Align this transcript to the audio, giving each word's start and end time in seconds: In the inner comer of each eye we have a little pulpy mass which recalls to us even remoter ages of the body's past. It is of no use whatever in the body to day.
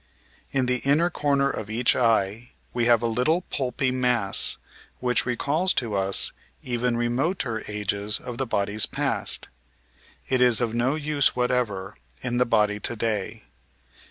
In 0.51 0.65
the 0.65 0.77
inner 0.77 1.11
comer 1.11 1.47
of 1.51 1.69
each 1.69 1.95
eye 1.95 2.53
we 2.73 2.85
have 2.85 3.03
a 3.03 3.05
little 3.05 3.41
pulpy 3.51 3.91
mass 3.91 4.57
which 4.99 5.27
recalls 5.27 5.75
to 5.75 5.93
us 5.93 6.31
even 6.63 6.97
remoter 6.97 7.63
ages 7.67 8.17
of 8.19 8.39
the 8.39 8.47
body's 8.47 8.87
past. 8.87 9.47
It 10.27 10.41
is 10.41 10.59
of 10.59 10.73
no 10.73 10.95
use 10.95 11.35
whatever 11.35 11.97
in 12.23 12.37
the 12.37 12.47
body 12.47 12.79
to 12.79 12.95
day. 12.95 13.43